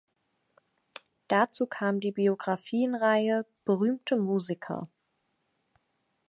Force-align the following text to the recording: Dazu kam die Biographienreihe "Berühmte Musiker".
Dazu 1.27 1.67
kam 1.67 1.99
die 1.99 2.11
Biographienreihe 2.11 3.45
"Berühmte 3.65 4.17
Musiker". 4.17 4.89